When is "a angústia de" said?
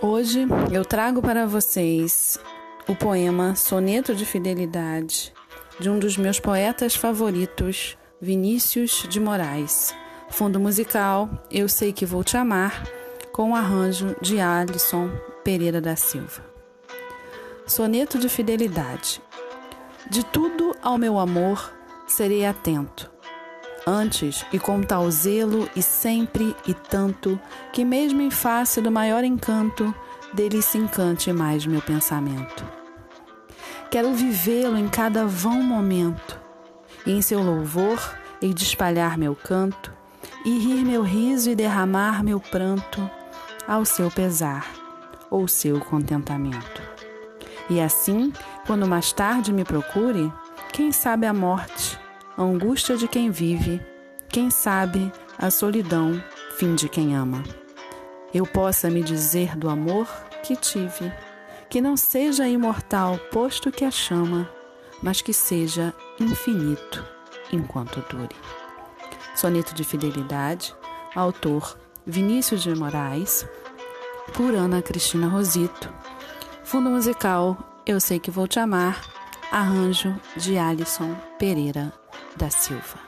52.38-53.08